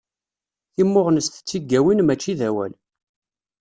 Timmuɣnest 0.75 1.33
d 1.37 1.45
tigawin 1.49 2.03
mačči 2.03 2.33
d 2.39 2.41
awal. 2.47 2.73